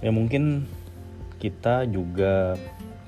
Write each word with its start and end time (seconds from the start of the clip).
ya 0.00 0.10
mungkin 0.12 0.68
kita 1.40 1.88
juga 1.88 2.56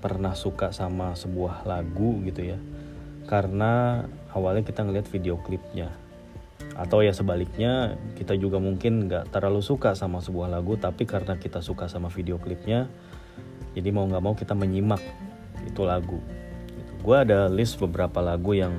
pernah 0.01 0.33
suka 0.33 0.73
sama 0.73 1.13
sebuah 1.13 1.69
lagu 1.69 2.21
gitu 2.25 2.57
ya. 2.57 2.59
Karena 3.29 4.05
awalnya 4.33 4.65
kita 4.65 4.83
ngeliat 4.83 5.07
video 5.09 5.37
klipnya. 5.41 5.93
Atau 6.73 7.05
ya 7.05 7.13
sebaliknya 7.13 8.01
kita 8.17 8.33
juga 8.41 8.57
mungkin 8.57 9.07
nggak 9.07 9.29
terlalu 9.29 9.61
suka 9.61 9.93
sama 9.93 10.25
sebuah 10.25 10.49
lagu 10.49 10.81
tapi 10.81 11.05
karena 11.05 11.37
kita 11.37 11.61
suka 11.61 11.85
sama 11.85 12.09
video 12.09 12.41
klipnya 12.41 12.89
jadi 13.73 13.89
mau 13.93 14.05
nggak 14.05 14.25
mau 14.25 14.35
kita 14.37 14.53
menyimak 14.53 15.01
itu 15.65 15.83
lagu. 15.85 16.21
Gitu. 16.73 16.93
gue 17.03 17.17
ada 17.19 17.51
list 17.51 17.77
beberapa 17.77 18.23
lagu 18.25 18.57
yang 18.57 18.73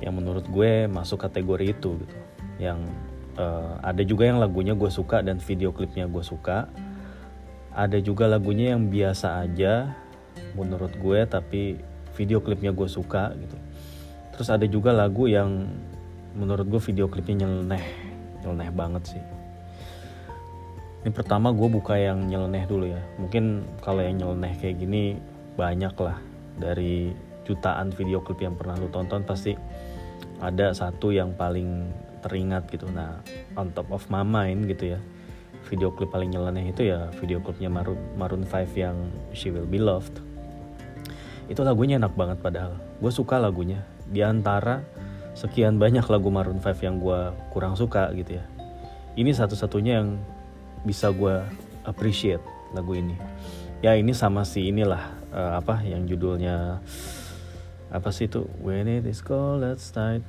yang 0.00 0.14
menurut 0.16 0.46
gue 0.48 0.86
masuk 0.86 1.20
kategori 1.26 1.76
itu 1.76 1.90
gitu. 1.98 2.16
Yang 2.60 2.90
uh, 3.40 3.80
ada 3.80 4.04
juga 4.04 4.28
yang 4.28 4.36
lagunya 4.36 4.76
gue 4.76 4.92
suka 4.92 5.24
dan 5.24 5.40
video 5.40 5.72
klipnya 5.72 6.04
gue 6.04 6.20
suka. 6.20 6.68
Ada 7.72 8.02
juga 8.04 8.28
lagunya 8.28 8.76
yang 8.76 8.92
biasa 8.92 9.40
aja 9.40 9.96
menurut 10.52 10.92
gue 11.00 11.24
tapi 11.24 11.80
video 12.12 12.44
klipnya 12.44 12.76
gue 12.76 12.88
suka 12.90 13.32
gitu. 13.32 13.56
Terus 14.36 14.48
ada 14.52 14.66
juga 14.68 14.92
lagu 14.92 15.24
yang 15.24 15.72
menurut 16.36 16.68
gue 16.68 16.80
video 16.92 17.08
klipnya 17.08 17.46
nyeleneh 17.46 17.84
nyeleneh 18.44 18.70
banget 18.74 19.16
sih. 19.16 19.22
Ini 21.00 21.10
pertama 21.16 21.48
gue 21.48 21.68
buka 21.72 21.96
yang 21.96 22.28
nyeleneh 22.28 22.68
dulu 22.68 22.84
ya. 22.92 23.00
Mungkin 23.16 23.64
kalau 23.80 24.04
yang 24.04 24.20
nyeleneh 24.20 24.52
kayak 24.60 24.76
gini 24.84 25.16
banyak 25.56 25.96
lah 25.96 26.20
dari 26.60 27.16
jutaan 27.48 27.88
video 27.96 28.20
klip 28.20 28.44
yang 28.44 28.54
pernah 28.54 28.76
lu 28.76 28.92
tonton 28.92 29.24
pasti 29.24 29.56
ada 30.40 30.72
satu 30.72 31.12
yang 31.12 31.32
paling 31.36 31.88
teringat 32.20 32.68
gitu. 32.70 32.88
Nah 32.92 33.20
on 33.56 33.72
top 33.72 33.90
of 33.90 34.06
my 34.12 34.22
mind 34.22 34.68
gitu 34.68 34.96
ya 34.96 35.00
video 35.68 35.92
klip 35.92 36.08
paling 36.08 36.32
nyeleneh 36.32 36.72
itu 36.72 36.88
ya 36.88 37.12
video 37.20 37.38
klipnya 37.44 37.68
Maroon, 37.68 38.00
Maroon 38.16 38.48
5 38.48 38.70
yang 38.76 38.96
She 39.36 39.52
Will 39.52 39.68
Be 39.68 39.76
Loved. 39.76 40.20
Itu 41.50 41.66
lagunya 41.66 41.98
enak 41.98 42.14
banget 42.14 42.38
padahal. 42.40 42.78
Gue 43.02 43.12
suka 43.12 43.36
lagunya. 43.36 43.82
Di 44.06 44.24
antara 44.24 44.80
sekian 45.34 45.76
banyak 45.76 46.06
lagu 46.08 46.32
Maroon 46.32 46.62
5 46.62 46.86
yang 46.86 46.96
gue 47.02 47.20
kurang 47.52 47.74
suka 47.76 48.08
gitu 48.16 48.40
ya 48.40 48.44
ini 49.18 49.34
satu-satunya 49.34 49.92
yang 50.02 50.16
bisa 50.86 51.10
gue 51.10 51.42
appreciate 51.82 52.42
lagu 52.72 52.94
ini. 52.94 53.16
Ya 53.80 53.96
ini 53.96 54.12
sama 54.12 54.44
si 54.44 54.68
inilah 54.70 55.12
uh, 55.32 55.58
apa 55.58 55.82
yang 55.82 56.06
judulnya 56.06 56.78
apa 57.90 58.08
sih 58.14 58.30
itu? 58.30 58.46
When 58.62 58.86
it 58.86 59.08
is 59.08 59.24
cold 59.24 59.66
outside 59.66 60.22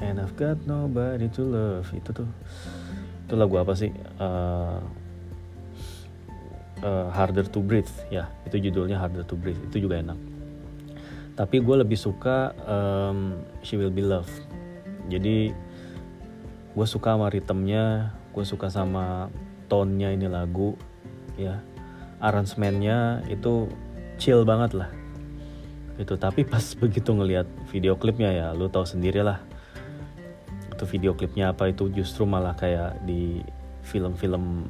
and 0.00 0.20
I've 0.20 0.36
got 0.36 0.60
nobody 0.68 1.28
to 1.36 1.42
love. 1.44 1.88
Itu 1.92 2.12
tuh. 2.12 2.28
Itu 3.26 3.34
lagu 3.34 3.56
apa 3.58 3.72
sih? 3.74 3.90
Uh, 4.20 4.80
uh, 6.84 7.08
Harder 7.12 7.46
to 7.48 7.60
Breathe. 7.64 7.90
Ya 8.12 8.28
itu 8.44 8.68
judulnya 8.68 9.00
Harder 9.00 9.24
to 9.24 9.38
Breathe. 9.38 9.60
Itu 9.68 9.80
juga 9.88 10.00
enak. 10.00 10.18
Tapi 11.36 11.60
gue 11.60 11.76
lebih 11.84 12.00
suka 12.00 12.56
um, 12.64 13.36
She 13.60 13.76
Will 13.76 13.92
Be 13.92 14.04
Loved. 14.04 14.32
Jadi 15.12 15.52
gue 16.76 16.86
suka 16.88 17.16
sama 17.16 17.32
ritmenya 17.32 18.12
gue 18.36 18.44
suka 18.44 18.68
sama 18.68 19.32
tone-nya 19.68 20.12
ini 20.12 20.28
lagu 20.28 20.76
ya. 21.36 21.60
Aransemennya 22.16 23.28
itu 23.28 23.68
chill 24.16 24.48
banget 24.48 24.72
lah. 24.76 24.88
Itu 26.00 26.16
tapi 26.16 26.44
pas 26.44 26.64
begitu 26.82 27.12
ngelihat 27.12 27.48
video 27.68 27.96
klipnya 27.96 28.32
ya 28.32 28.46
lu 28.56 28.68
tahu 28.72 28.88
sendiri 28.88 29.20
lah 29.20 29.55
itu 30.76 30.84
video 30.84 31.16
klipnya 31.16 31.56
apa 31.56 31.72
itu 31.72 31.88
justru 31.88 32.28
malah 32.28 32.52
kayak 32.52 33.00
di 33.08 33.40
film-film 33.80 34.68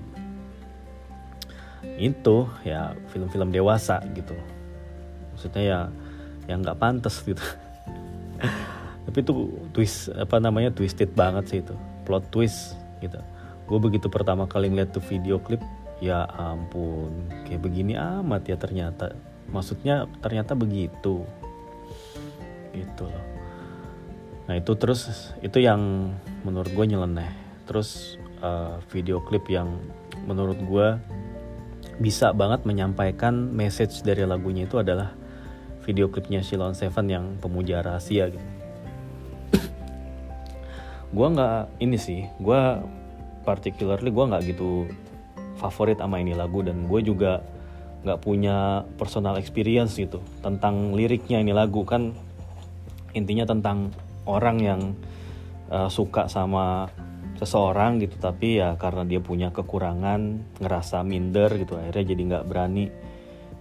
itu 1.98 2.46
ya 2.62 2.94
film-film 3.10 3.50
dewasa 3.50 3.98
gitu. 4.14 4.38
Maksudnya 5.34 5.62
ya 5.66 5.80
yang 6.46 6.62
nggak 6.62 6.78
pantas 6.78 7.18
gitu. 7.26 7.42
Tapi 9.10 9.18
itu 9.18 9.34
twist 9.74 10.14
apa 10.14 10.38
namanya 10.38 10.70
twisted 10.70 11.10
banget 11.12 11.44
sih 11.50 11.58
itu. 11.60 11.74
Plot 12.06 12.30
twist 12.30 12.78
gitu. 13.02 13.18
Gue 13.66 13.78
begitu 13.82 14.06
pertama 14.06 14.46
kali 14.46 14.70
ngeliat 14.70 14.94
tuh 14.94 15.02
video 15.02 15.42
klip 15.42 15.60
ya 15.98 16.28
ampun 16.38 17.10
kayak 17.50 17.66
begini 17.66 17.98
amat 17.98 18.46
ya 18.46 18.54
ternyata. 18.54 19.10
Maksudnya 19.50 20.06
ternyata 20.22 20.54
begitu. 20.54 21.26
Gitu 22.70 23.04
loh 23.04 23.35
nah 24.46 24.54
itu 24.54 24.72
terus 24.78 25.34
itu 25.42 25.58
yang 25.58 26.14
menurut 26.46 26.70
gue 26.70 26.86
nyeleneh 26.86 27.30
terus 27.66 28.14
uh, 28.40 28.78
video 28.94 29.18
klip 29.22 29.50
yang 29.50 29.78
menurut 30.26 30.58
gue 30.62 30.88
bisa 31.96 32.30
banget 32.36 32.62
menyampaikan 32.68 33.32
message 33.50 34.04
dari 34.04 34.22
lagunya 34.28 34.68
itu 34.68 34.76
adalah 34.78 35.16
video 35.86 36.10
klipnya 36.10 36.42
Shilon 36.42 36.74
Seven 36.74 37.06
yang 37.06 37.24
pemuja 37.38 37.80
rahasia 37.80 38.28
gitu. 38.28 38.46
gue 41.16 41.26
nggak 41.30 41.80
ini 41.80 41.96
sih, 41.96 42.26
gue 42.42 42.60
particularly 43.46 44.10
gue 44.10 44.24
nggak 44.26 44.42
gitu 44.50 44.90
favorit 45.56 46.02
sama 46.02 46.20
ini 46.20 46.36
lagu 46.36 46.60
dan 46.60 46.84
gue 46.84 47.00
juga 47.00 47.40
nggak 48.04 48.18
punya 48.20 48.84
personal 49.00 49.40
experience 49.40 49.96
gitu 49.96 50.20
tentang 50.44 50.92
liriknya 50.92 51.40
ini 51.40 51.56
lagu 51.56 51.82
kan 51.86 52.12
intinya 53.16 53.48
tentang 53.48 53.88
orang 54.26 54.58
yang 54.60 54.80
uh, 55.70 55.88
suka 55.88 56.26
sama 56.28 56.90
seseorang 57.36 58.00
gitu 58.00 58.16
tapi 58.16 58.60
ya 58.60 58.80
karena 58.80 59.04
dia 59.04 59.20
punya 59.20 59.52
kekurangan 59.52 60.40
ngerasa 60.60 61.04
minder 61.04 61.52
gitu 61.60 61.76
akhirnya 61.76 62.04
jadi 62.16 62.22
nggak 62.32 62.44
berani 62.48 62.88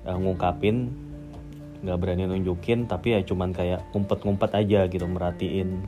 uh, 0.08 0.16
ngungkapin 0.16 1.06
nggak 1.86 2.02
berani 2.02 2.26
nunjukin 2.26 2.90
tapi 2.90 3.14
ya 3.14 3.22
cuman 3.22 3.54
kayak 3.54 3.86
ngumpet-ngumpet 3.94 4.52
aja 4.58 4.90
gitu 4.90 5.06
merhatiin. 5.06 5.86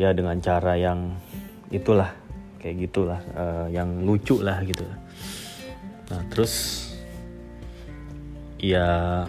Ya 0.00 0.16
dengan 0.16 0.40
cara 0.40 0.80
yang 0.80 1.12
itulah 1.68 2.16
kayak 2.56 2.88
gitulah 2.88 3.20
uh, 3.36 3.68
yang 3.68 4.08
lucu 4.08 4.40
lah 4.40 4.64
gitu. 4.64 4.88
Nah 6.08 6.24
terus 6.32 6.88
ya 8.56 9.28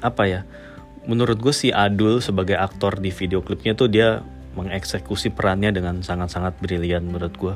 apa 0.00 0.22
ya 0.24 0.40
menurut 1.06 1.38
gue 1.38 1.54
si 1.54 1.70
Adul 1.70 2.18
sebagai 2.18 2.58
aktor 2.58 2.98
di 2.98 3.14
video 3.14 3.40
klipnya 3.40 3.78
tuh 3.78 3.86
dia 3.86 4.20
mengeksekusi 4.58 5.30
perannya 5.30 5.70
dengan 5.70 6.00
sangat-sangat 6.00 6.58
brilian 6.58 7.06
menurut 7.06 7.34
gue 7.36 7.54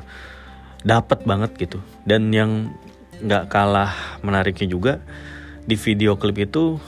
dapat 0.86 1.24
banget 1.26 1.50
gitu. 1.58 1.78
Dan 2.06 2.30
yang 2.30 2.72
nggak 3.20 3.52
kalah 3.52 3.92
menariknya 4.24 4.68
juga 4.70 4.92
di 5.68 5.76
video 5.76 6.16
klip 6.16 6.40
itu 6.40 6.80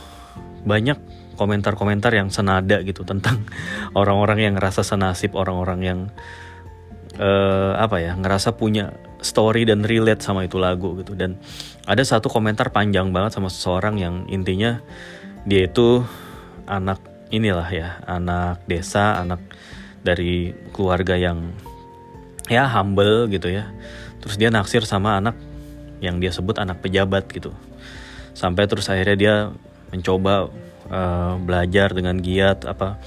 banyak 0.65 0.97
komentar-komentar 1.37 2.13
yang 2.15 2.31
senada 2.33 2.81
gitu 2.87 3.03
tentang 3.03 3.43
orang-orang 4.01 4.49
yang 4.49 4.55
ngerasa 4.57 4.87
senasib, 4.87 5.35
orang-orang 5.35 5.81
yang 5.83 6.01
uh, 7.19 7.75
apa 7.77 8.01
ya 8.01 8.13
ngerasa 8.17 8.55
punya 8.57 8.95
story 9.23 9.63
dan 9.67 9.87
relate 9.87 10.23
sama 10.23 10.47
itu 10.47 10.57
lagu 10.61 10.95
gitu. 11.01 11.19
Dan 11.19 11.41
ada 11.89 12.03
satu 12.05 12.31
komentar 12.31 12.71
panjang 12.71 13.11
banget 13.11 13.35
sama 13.35 13.51
seseorang 13.51 13.99
yang 13.99 14.15
intinya 14.31 14.79
dia 15.43 15.67
itu 15.67 16.07
anak 16.67 17.01
inilah 17.33 17.69
ya 17.73 17.89
anak 18.05 18.61
desa 18.69 19.19
anak 19.25 19.41
dari 20.03 20.53
keluarga 20.75 21.17
yang 21.17 21.55
ya 22.51 22.67
humble 22.69 23.31
gitu 23.31 23.49
ya. 23.49 23.71
Terus 24.23 24.39
dia 24.39 24.51
naksir 24.51 24.87
sama 24.87 25.19
anak 25.19 25.35
yang 26.03 26.19
dia 26.19 26.35
sebut 26.35 26.59
anak 26.59 26.83
pejabat 26.83 27.31
gitu. 27.31 27.55
Sampai 28.35 28.67
terus 28.67 28.91
akhirnya 28.91 29.17
dia 29.17 29.35
mencoba 29.95 30.51
uh, 30.91 31.35
belajar 31.39 31.95
dengan 31.95 32.19
giat 32.19 32.67
apa. 32.67 32.99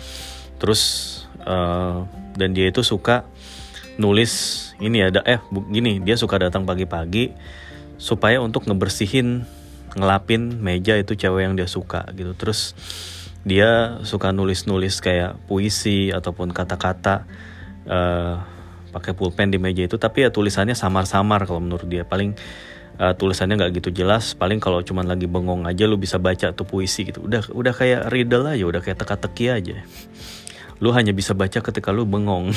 Terus 0.60 0.82
uh, 1.44 2.08
dan 2.36 2.56
dia 2.56 2.72
itu 2.72 2.84
suka 2.84 3.28
nulis 3.96 4.64
ini 4.84 5.08
ada 5.08 5.24
eh 5.24 5.40
gini 5.72 6.04
dia 6.04 6.20
suka 6.20 6.36
datang 6.36 6.68
pagi-pagi 6.68 7.32
supaya 7.96 8.44
untuk 8.44 8.68
ngebersihin 8.68 9.48
ngelapin 9.96 10.60
meja 10.60 11.00
itu 11.00 11.16
cewek 11.16 11.48
yang 11.48 11.56
dia 11.56 11.68
suka 11.68 12.04
gitu. 12.16 12.36
Terus 12.36 12.76
dia 13.46 14.02
suka 14.02 14.34
nulis-nulis 14.34 14.98
kayak 15.06 15.38
puisi 15.46 16.10
ataupun 16.10 16.50
kata-kata 16.50 17.30
uh, 17.86 18.42
pakai 18.90 19.14
pulpen 19.14 19.54
di 19.54 19.62
meja 19.62 19.86
itu. 19.86 20.02
Tapi 20.02 20.26
ya 20.26 20.30
tulisannya 20.34 20.74
samar-samar 20.74 21.46
kalau 21.46 21.62
menurut 21.62 21.86
dia. 21.86 22.02
Paling 22.02 22.34
uh, 22.98 23.14
tulisannya 23.14 23.62
nggak 23.62 23.86
gitu 23.86 23.94
jelas. 23.94 24.34
Paling 24.34 24.58
kalau 24.58 24.82
cuman 24.82 25.06
lagi 25.06 25.30
bengong 25.30 25.70
aja 25.70 25.86
lu 25.86 26.02
bisa 26.02 26.18
baca 26.18 26.58
tuh 26.58 26.66
puisi 26.66 27.06
gitu. 27.06 27.22
Udah 27.22 27.46
udah 27.54 27.74
kayak 27.78 28.10
riddle 28.10 28.50
aja 28.50 28.66
udah 28.66 28.82
kayak 28.82 28.98
teka-teki 28.98 29.46
aja. 29.54 29.78
Lu 30.82 30.90
hanya 30.92 31.14
bisa 31.14 31.38
baca 31.38 31.62
ketika 31.62 31.94
lu 31.94 32.10
bengong. 32.10 32.50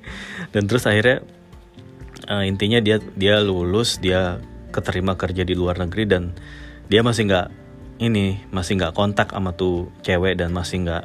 Dan 0.52 0.66
terus 0.66 0.90
akhirnya 0.90 1.22
uh, 2.26 2.42
intinya 2.42 2.82
dia 2.82 2.98
dia 3.14 3.38
lulus 3.38 4.02
dia 4.02 4.42
keterima 4.74 5.14
kerja 5.14 5.46
di 5.46 5.54
luar 5.54 5.78
negeri 5.78 6.08
dan 6.08 6.32
dia 6.88 7.04
masih 7.04 7.28
nggak 7.28 7.46
ini 8.02 8.42
masih 8.50 8.78
nggak 8.78 8.94
kontak 8.98 9.30
sama 9.30 9.54
tuh 9.54 9.90
cewek 10.02 10.34
dan 10.38 10.50
masih 10.50 10.82
nggak 10.82 11.04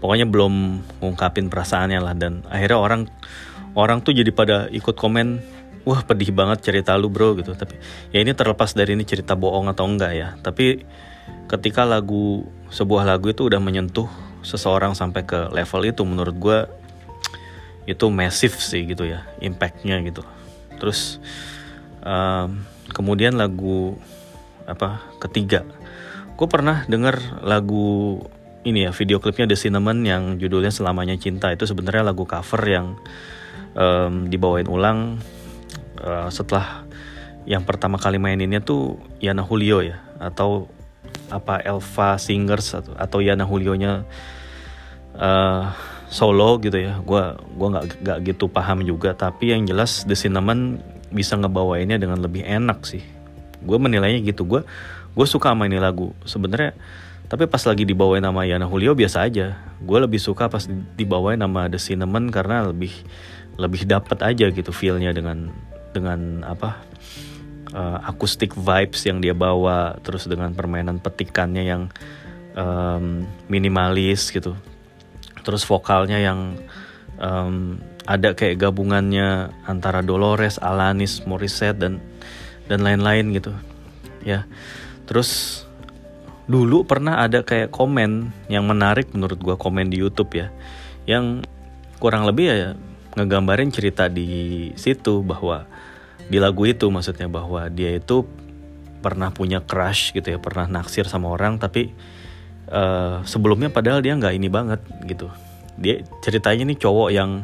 pokoknya 0.00 0.26
belum 0.26 0.80
ngungkapin 1.04 1.52
perasaannya 1.52 2.00
lah. 2.00 2.14
Dan 2.16 2.42
akhirnya 2.48 2.78
orang 2.80 3.02
orang 3.76 4.00
tuh 4.00 4.16
jadi 4.16 4.32
pada 4.32 4.66
ikut 4.72 4.96
komen 4.96 5.40
wah 5.84 6.04
pedih 6.04 6.32
banget 6.32 6.64
cerita 6.64 6.96
lu 6.96 7.12
bro 7.12 7.36
gitu. 7.36 7.52
Tapi 7.52 7.76
ya 8.10 8.24
ini 8.24 8.32
terlepas 8.32 8.72
dari 8.72 8.96
ini 8.96 9.04
cerita 9.04 9.36
bohong 9.36 9.68
atau 9.68 9.84
enggak 9.84 10.12
ya. 10.16 10.28
Tapi 10.40 10.82
ketika 11.46 11.84
lagu 11.84 12.48
sebuah 12.72 13.04
lagu 13.04 13.30
itu 13.30 13.46
udah 13.46 13.60
menyentuh 13.60 14.08
seseorang 14.40 14.96
sampai 14.96 15.26
ke 15.28 15.52
level 15.52 15.84
itu 15.84 16.02
menurut 16.06 16.36
gue 16.40 16.58
itu 17.84 18.06
massive 18.08 18.56
sih 18.56 18.88
gitu 18.88 19.04
ya 19.04 19.26
impactnya 19.42 20.00
gitu. 20.06 20.24
Terus 20.80 21.20
um, 22.00 22.64
kemudian 22.94 23.36
lagu 23.36 23.98
apa 24.64 25.02
ketiga 25.18 25.66
gue 26.40 26.48
pernah 26.48 26.88
denger 26.88 27.44
lagu 27.44 28.16
ini 28.64 28.88
ya 28.88 28.96
video 28.96 29.20
klipnya 29.20 29.44
The 29.44 29.60
Cinnamon 29.60 30.00
yang 30.08 30.40
judulnya 30.40 30.72
Selamanya 30.72 31.20
Cinta 31.20 31.52
itu 31.52 31.68
sebenarnya 31.68 32.00
lagu 32.00 32.24
cover 32.24 32.64
yang 32.64 32.96
um, 33.76 34.32
dibawain 34.32 34.64
ulang 34.64 35.20
uh, 36.00 36.32
setelah 36.32 36.88
yang 37.44 37.68
pertama 37.68 38.00
kali 38.00 38.16
maininnya 38.16 38.64
tuh 38.64 38.96
Yana 39.20 39.44
Julio 39.44 39.84
ya 39.84 40.00
atau 40.16 40.72
apa 41.28 41.60
Elva 41.60 42.16
Singers 42.16 42.72
atau, 42.72 42.92
atau 42.96 43.18
Yana 43.20 43.44
Julio-nya 43.44 44.08
uh, 45.16 45.64
solo 46.08 46.56
gitu 46.60 46.76
ya. 46.76 47.00
Gua 47.00 47.36
gua 47.56 47.68
nggak 47.78 47.84
nggak 48.02 48.18
gitu 48.32 48.50
paham 48.50 48.84
juga, 48.84 49.12
tapi 49.16 49.54
yang 49.54 49.64
jelas 49.64 50.04
The 50.04 50.16
Cinnamon 50.18 50.82
bisa 51.10 51.38
ngebawainnya 51.38 51.96
dengan 51.96 52.20
lebih 52.20 52.44
enak 52.44 52.84
sih. 52.86 53.02
Gue 53.60 53.76
menilainya 53.76 54.24
gitu. 54.24 54.48
Gue 54.48 54.62
gue 55.14 55.26
suka 55.26 55.52
sama 55.52 55.66
ini 55.66 55.78
lagu. 55.78 56.14
Sebenarnya 56.24 56.74
tapi 57.30 57.46
pas 57.46 57.62
lagi 57.62 57.86
dibawain 57.86 58.26
nama 58.26 58.42
Yana 58.42 58.66
Julio 58.66 58.98
biasa 58.98 59.30
aja. 59.30 59.54
Gue 59.78 59.98
lebih 60.02 60.18
suka 60.18 60.50
pas 60.50 60.66
dibawain 60.98 61.38
nama 61.38 61.70
The 61.70 61.78
Cinnamon 61.78 62.34
karena 62.34 62.66
lebih 62.66 62.90
lebih 63.54 63.86
dapat 63.86 64.18
aja 64.24 64.50
gitu 64.50 64.72
feelnya 64.74 65.14
dengan 65.14 65.52
dengan 65.94 66.42
apa 66.42 66.80
uh, 67.74 67.98
akustik 68.06 68.54
vibes 68.54 69.04
yang 69.06 69.22
dia 69.22 69.34
bawa 69.34 69.98
terus 70.02 70.26
dengan 70.26 70.54
permainan 70.54 70.98
petikannya 70.98 71.64
yang 71.66 71.82
um, 72.54 73.26
minimalis 73.50 74.30
gitu 74.30 74.56
terus 75.46 75.62
vokalnya 75.66 76.18
yang 76.20 76.56
um, 77.20 77.78
ada 78.08 78.34
kayak 78.34 78.58
gabungannya 78.58 79.54
antara 79.68 80.02
Dolores, 80.02 80.58
Alanis, 80.58 81.22
Morissette 81.28 81.78
dan 81.78 82.02
dan 82.66 82.82
lain-lain 82.82 83.34
gitu 83.34 83.52
ya 84.24 84.46
terus 85.10 85.62
dulu 86.46 86.86
pernah 86.86 87.18
ada 87.18 87.42
kayak 87.42 87.74
komen 87.74 88.30
yang 88.46 88.62
menarik 88.66 89.10
menurut 89.10 89.42
gua 89.42 89.58
komen 89.58 89.90
di 89.90 89.98
YouTube 89.98 90.38
ya 90.38 90.54
yang 91.10 91.42
kurang 91.98 92.30
lebih 92.30 92.46
ya 92.46 92.70
ngegambarin 93.18 93.74
cerita 93.74 94.06
di 94.06 94.70
situ 94.78 95.26
bahwa 95.26 95.66
di 96.30 96.38
lagu 96.38 96.62
itu 96.62 96.86
maksudnya 96.86 97.26
bahwa 97.26 97.66
dia 97.66 97.98
itu 97.98 98.22
pernah 99.02 99.34
punya 99.34 99.58
crush 99.58 100.14
gitu 100.14 100.30
ya 100.30 100.38
pernah 100.38 100.70
naksir 100.70 101.10
sama 101.10 101.34
orang 101.34 101.58
tapi 101.58 101.90
uh, 102.70 103.20
sebelumnya 103.26 103.68
padahal 103.68 104.00
dia 104.00 104.14
nggak 104.16 104.34
ini 104.34 104.48
banget 104.48 104.80
gitu. 105.04 105.28
Dia 105.76 106.04
ceritanya 106.22 106.70
nih 106.70 106.78
cowok 106.78 107.08
yang 107.10 107.42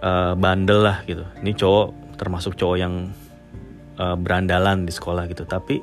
uh, 0.00 0.32
bandel 0.34 0.82
lah 0.82 1.04
gitu. 1.04 1.22
Ini 1.44 1.52
cowok 1.52 2.16
termasuk 2.16 2.56
cowok 2.56 2.76
yang 2.80 3.12
uh, 4.00 4.16
berandalan 4.16 4.88
di 4.88 4.92
sekolah 4.92 5.28
gitu. 5.28 5.44
Tapi 5.44 5.82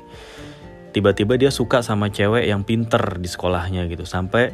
tiba-tiba 0.92 1.38
dia 1.38 1.52
suka 1.54 1.82
sama 1.86 2.10
cewek 2.10 2.46
yang 2.50 2.66
pinter 2.66 3.18
di 3.22 3.30
sekolahnya 3.30 3.86
gitu. 3.90 4.04
Sampai 4.04 4.54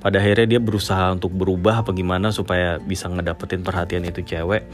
pada 0.00 0.16
akhirnya 0.18 0.56
dia 0.56 0.60
berusaha 0.60 1.12
untuk 1.12 1.32
berubah 1.36 1.84
apa 1.84 1.92
gimana 1.92 2.32
supaya 2.32 2.80
bisa 2.80 3.06
ngedapetin 3.08 3.62
perhatian 3.62 4.04
itu 4.06 4.24
cewek. 4.24 4.66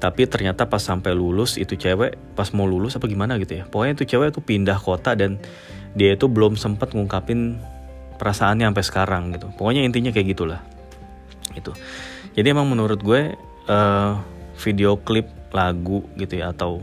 Tapi 0.00 0.24
ternyata 0.24 0.64
pas 0.64 0.80
sampai 0.80 1.12
lulus 1.12 1.60
itu 1.60 1.76
cewek 1.76 2.16
pas 2.32 2.48
mau 2.56 2.64
lulus 2.64 2.96
apa 2.96 3.04
gimana 3.04 3.36
gitu 3.36 3.60
ya. 3.60 3.64
Pokoknya 3.68 4.00
itu 4.00 4.16
cewek 4.16 4.32
itu 4.32 4.40
pindah 4.40 4.78
kota 4.80 5.12
dan 5.12 5.36
dia 5.92 6.16
itu 6.16 6.30
belum 6.30 6.56
sempat 6.56 6.96
ngungkapin 6.96 7.60
perasaannya 8.16 8.64
sampai 8.70 8.84
sekarang 8.86 9.22
gitu. 9.36 9.52
Pokoknya 9.60 9.84
intinya 9.84 10.08
kayak 10.14 10.32
gitulah. 10.32 10.60
Itu 11.52 11.76
jadi 12.34 12.54
emang 12.54 12.70
menurut 12.70 13.02
gue 13.02 13.34
uh, 13.66 14.12
video 14.60 14.96
klip 15.00 15.26
lagu 15.50 16.06
gitu 16.14 16.38
ya 16.38 16.54
atau 16.54 16.78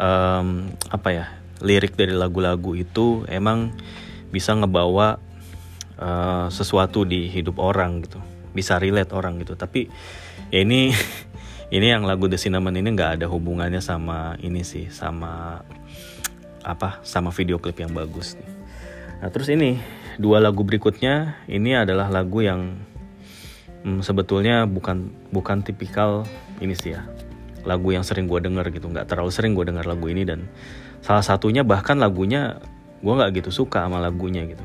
um, 0.00 0.72
apa 0.88 1.08
ya 1.12 1.26
lirik 1.62 1.94
dari 1.94 2.16
lagu-lagu 2.16 2.74
itu 2.74 3.22
emang 3.30 3.70
bisa 4.34 4.50
ngebawa 4.56 5.22
uh, 5.98 6.48
sesuatu 6.50 7.06
di 7.06 7.30
hidup 7.30 7.62
orang 7.62 8.02
gitu. 8.02 8.18
Bisa 8.50 8.78
relate 8.82 9.14
orang 9.14 9.38
gitu. 9.42 9.54
Tapi 9.54 9.86
ya 10.50 10.62
ini 10.62 10.90
ini 11.76 11.86
yang 11.86 12.02
lagu 12.06 12.26
The 12.26 12.38
Cinnamon 12.38 12.74
ini 12.74 12.94
nggak 12.94 13.22
ada 13.22 13.26
hubungannya 13.30 13.82
sama 13.82 14.34
ini 14.42 14.66
sih 14.66 14.90
sama 14.90 15.62
apa 16.64 17.04
sama 17.04 17.30
video 17.30 17.60
klip 17.60 17.78
yang 17.78 17.92
bagus 17.92 18.34
nih. 18.40 18.50
Nah 19.22 19.28
terus 19.30 19.52
ini 19.52 19.78
dua 20.16 20.40
lagu 20.40 20.62
berikutnya 20.62 21.44
ini 21.50 21.76
adalah 21.76 22.08
lagu 22.08 22.40
yang 22.40 22.78
hmm, 23.84 24.00
sebetulnya 24.00 24.64
bukan 24.64 25.12
bukan 25.30 25.60
tipikal 25.60 26.24
ini 26.58 26.72
sih 26.74 26.96
ya 26.96 27.04
lagu 27.64 27.92
yang 27.92 28.04
sering 28.04 28.28
gue 28.28 28.40
denger 28.40 28.68
gitu. 28.72 28.86
Nggak 28.88 29.08
terlalu 29.12 29.30
sering 29.32 29.52
gue 29.56 29.64
denger 29.64 29.88
lagu 29.88 30.06
ini 30.08 30.22
dan 30.24 30.48
salah 31.04 31.22
satunya 31.22 31.60
bahkan 31.60 32.00
lagunya 32.00 32.58
gue 33.04 33.12
nggak 33.12 33.44
gitu 33.44 33.52
suka 33.52 33.84
sama 33.84 34.00
lagunya 34.00 34.48
gitu 34.48 34.64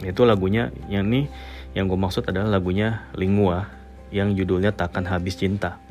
itu 0.00 0.24
lagunya 0.24 0.72
yang 0.88 1.06
ini 1.12 1.28
yang 1.76 1.86
gue 1.86 1.98
maksud 2.00 2.24
adalah 2.24 2.56
lagunya 2.56 3.04
Lingua 3.12 3.68
yang 4.14 4.32
judulnya 4.32 4.70
Takkan 4.72 5.04
Habis 5.04 5.36
Cinta 5.36 5.82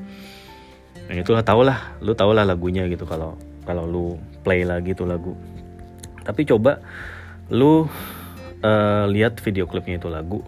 Nah 1.09 1.15
itulah 1.19 1.43
tau 1.43 1.61
lah, 1.65 1.99
lu 1.99 2.15
tau 2.15 2.31
lah 2.31 2.47
lagunya 2.47 2.87
gitu 2.87 3.03
kalau 3.03 3.35
kalau 3.67 3.83
lu 3.87 4.05
play 4.43 4.63
lagi 4.63 4.95
tuh 4.95 5.07
lagu. 5.07 5.35
Tapi 6.23 6.47
coba 6.47 6.79
lu 7.51 7.87
uh, 8.63 9.05
lihat 9.11 9.39
video 9.43 9.67
klipnya 9.67 9.99
itu 9.99 10.07
lagu. 10.07 10.39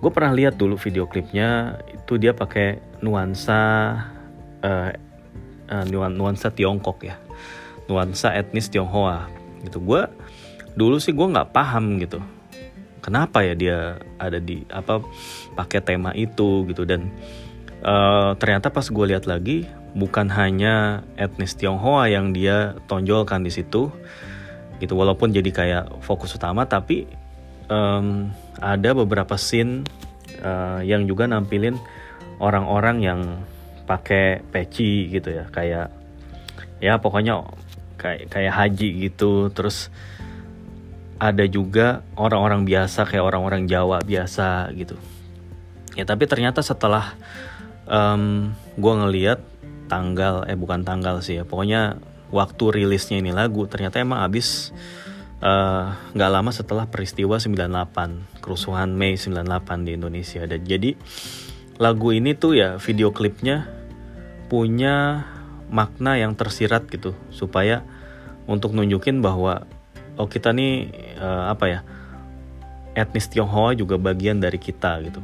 Gue 0.00 0.10
pernah 0.10 0.32
lihat 0.34 0.56
dulu 0.56 0.80
video 0.80 1.06
klipnya 1.06 1.78
itu 1.92 2.18
dia 2.18 2.34
pakai 2.34 2.80
nuansa 3.04 3.60
uh, 4.64 4.90
uh, 5.70 5.84
nuansa 6.10 6.50
Tiongkok 6.50 7.04
ya, 7.06 7.20
nuansa 7.90 8.30
etnis 8.38 8.70
Tionghoa. 8.70 9.26
Gitu. 9.66 9.82
Gue 9.82 10.06
dulu 10.78 11.02
sih 11.02 11.10
gue 11.10 11.26
nggak 11.26 11.50
paham 11.50 11.98
gitu. 11.98 12.22
Kenapa 13.02 13.42
ya 13.42 13.58
dia 13.58 13.98
ada 14.22 14.38
di 14.38 14.62
apa 14.70 15.02
pakai 15.58 15.82
tema 15.82 16.14
itu 16.14 16.62
gitu. 16.70 16.86
Dan 16.86 17.10
uh, 17.82 18.38
ternyata 18.38 18.70
pas 18.70 18.86
gue 18.86 19.06
lihat 19.10 19.26
lagi 19.26 19.66
bukan 19.98 20.30
hanya 20.30 21.02
etnis 21.18 21.58
Tionghoa 21.58 22.06
yang 22.06 22.30
dia 22.30 22.78
tonjolkan 22.86 23.42
di 23.42 23.50
situ 23.50 23.90
gitu. 24.78 24.94
Walaupun 24.94 25.34
jadi 25.34 25.50
kayak 25.50 25.84
fokus 26.06 26.38
utama 26.38 26.62
tapi 26.70 27.10
um, 27.66 28.30
ada 28.62 28.94
beberapa 28.94 29.34
scene 29.34 29.82
uh, 30.44 30.78
yang 30.84 31.08
juga 31.10 31.26
nampilin 31.26 31.74
orang-orang 32.38 33.02
yang 33.02 33.20
pakai 33.88 34.44
peci 34.54 35.08
gitu 35.08 35.34
ya. 35.34 35.48
Kayak 35.48 35.90
ya 36.80 36.96
pokoknya 37.00 37.44
kayak 38.00 38.32
kayak 38.32 38.54
haji 38.56 39.12
gitu. 39.12 39.52
Terus 39.52 39.92
ada 41.20 41.44
juga 41.44 42.00
orang-orang 42.16 42.64
biasa 42.64 43.04
kayak 43.04 43.20
orang-orang 43.20 43.68
Jawa 43.68 44.00
biasa 44.00 44.72
gitu. 44.72 44.96
Ya 45.92 46.08
tapi 46.08 46.24
ternyata 46.24 46.64
setelah 46.64 47.12
um, 47.84 48.56
gue 48.80 48.94
ngeliat 48.96 49.44
tanggal 49.92 50.48
eh 50.48 50.56
bukan 50.56 50.86
tanggal 50.86 51.18
sih 51.20 51.42
ya 51.42 51.44
pokoknya 51.44 51.98
waktu 52.30 52.64
rilisnya 52.78 53.18
ini 53.18 53.34
lagu 53.34 53.66
ternyata 53.66 53.98
emang 53.98 54.22
abis 54.22 54.70
eh, 55.42 55.86
nggak 56.14 56.30
uh, 56.30 56.34
lama 56.38 56.54
setelah 56.54 56.86
peristiwa 56.86 57.42
98 57.42 58.38
kerusuhan 58.38 58.94
Mei 58.94 59.18
98 59.18 59.86
di 59.86 59.92
Indonesia. 59.98 60.46
Dan 60.46 60.62
jadi 60.64 60.94
lagu 61.76 62.14
ini 62.14 62.32
tuh 62.38 62.56
ya 62.56 62.78
video 62.78 63.10
klipnya 63.10 63.66
punya 64.46 65.26
makna 65.70 66.18
yang 66.18 66.34
tersirat 66.34 66.90
gitu 66.90 67.14
supaya 67.30 67.86
untuk 68.50 68.74
nunjukin 68.74 69.22
bahwa 69.22 69.64
oh 70.18 70.26
kita 70.26 70.50
nih 70.50 70.90
uh, 71.22 71.54
apa 71.54 71.64
ya 71.70 71.80
etnis 72.98 73.30
Tionghoa 73.30 73.78
juga 73.78 73.96
bagian 73.96 74.42
dari 74.42 74.58
kita 74.58 74.98
gitu. 75.06 75.22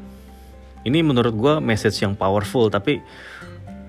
Ini 0.87 1.03
menurut 1.03 1.35
gue 1.35 1.55
message 1.59 1.99
yang 2.07 2.15
powerful 2.15 2.71
tapi 2.71 3.03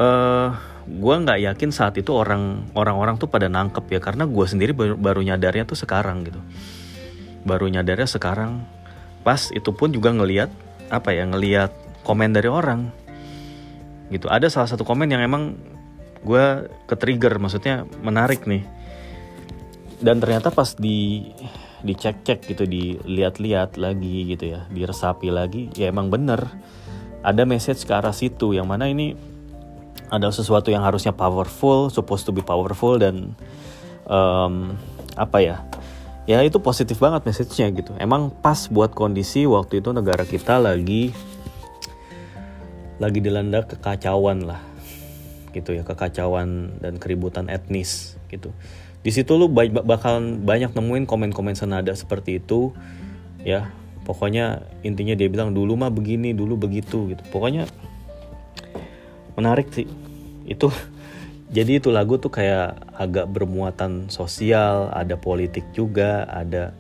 uh, 0.02 0.04
eh, 0.04 0.50
gue 0.90 1.16
nggak 1.22 1.40
yakin 1.46 1.70
saat 1.70 1.94
itu 2.02 2.10
orang 2.10 2.66
orang-orang 2.74 3.22
tuh 3.22 3.30
pada 3.30 3.46
nangkep 3.46 3.86
ya 3.94 4.00
karena 4.02 4.26
gue 4.26 4.46
sendiri 4.50 4.74
baru, 4.74 4.98
baru 4.98 5.22
nyadarnya 5.22 5.70
tuh 5.70 5.78
sekarang 5.78 6.26
gitu. 6.26 6.42
Baru 7.46 7.70
nyadarnya 7.70 8.10
sekarang. 8.10 8.66
Pas 9.22 9.54
itu 9.54 9.70
pun 9.78 9.94
juga 9.94 10.10
ngeliat 10.10 10.50
apa 10.90 11.14
ya 11.14 11.30
ngeliat 11.30 11.70
komen 12.02 12.34
dari 12.34 12.50
orang 12.50 12.90
gitu. 14.10 14.26
Ada 14.26 14.50
salah 14.50 14.70
satu 14.74 14.82
komen 14.82 15.14
yang 15.14 15.22
emang 15.22 15.54
gue 16.24 16.46
ke 16.90 16.96
trigger 16.98 17.38
maksudnya 17.42 17.86
menarik 18.02 18.46
nih. 18.46 18.64
Dan 19.98 20.22
ternyata 20.22 20.54
pas 20.54 20.78
di 20.78 21.30
dicek-cek 21.86 22.50
gitu 22.50 22.66
dilihat-lihat 22.66 23.78
lagi 23.78 24.34
gitu 24.34 24.50
ya 24.50 24.66
diresapi 24.74 25.30
lagi 25.30 25.70
ya 25.78 25.90
emang 25.94 26.10
bener. 26.10 26.50
Ada 27.22 27.46
message 27.46 27.86
ke 27.86 27.94
arah 27.94 28.14
situ 28.14 28.54
yang 28.54 28.70
mana 28.70 28.90
ini 28.90 29.18
ada 30.08 30.32
sesuatu 30.32 30.72
yang 30.72 30.86
harusnya 30.86 31.12
powerful 31.12 31.92
supposed 31.92 32.24
to 32.24 32.32
be 32.32 32.42
powerful 32.42 32.96
dan 32.96 33.36
um, 34.08 34.78
apa 35.20 35.38
ya 35.44 35.58
ya 36.30 36.40
itu 36.46 36.58
positif 36.62 36.98
banget 36.98 37.26
message-nya 37.28 37.68
gitu. 37.74 37.92
Emang 38.00 38.32
pas 38.32 38.70
buat 38.70 38.94
kondisi 38.94 39.46
waktu 39.46 39.82
itu 39.84 39.92
negara 39.94 40.24
kita 40.24 40.58
lagi 40.58 41.12
lagi 42.98 43.20
dilanda 43.22 43.62
kekacauan 43.66 44.46
lah 44.50 44.77
gitu 45.58 45.74
ya 45.74 45.84
kekacauan 45.84 46.78
dan 46.80 47.02
keributan 47.02 47.50
etnis 47.50 48.16
gitu. 48.30 48.54
Di 49.02 49.10
situ 49.14 49.34
lu 49.40 49.50
bakal 49.86 50.20
banyak 50.44 50.76
nemuin 50.76 51.10
komen-komen 51.10 51.56
senada 51.58 51.94
seperti 51.98 52.38
itu 52.38 52.74
ya. 53.42 53.72
Pokoknya 54.08 54.64
intinya 54.88 55.20
dia 55.20 55.28
bilang 55.28 55.52
dulu 55.52 55.76
mah 55.76 55.92
begini 55.92 56.32
dulu 56.32 56.56
begitu 56.56 57.12
gitu. 57.12 57.24
Pokoknya 57.28 57.68
menarik 59.36 59.68
sih. 59.74 59.88
Itu 60.48 60.72
jadi 61.56 61.84
itu 61.84 61.92
lagu 61.92 62.16
tuh 62.22 62.32
kayak 62.32 62.78
agak 62.96 63.28
bermuatan 63.32 64.08
sosial 64.08 64.94
ada 64.96 65.20
politik 65.20 65.68
juga 65.76 66.24
ada 66.28 66.72